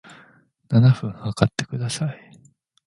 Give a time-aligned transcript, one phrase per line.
[0.69, 2.31] 七分測ってください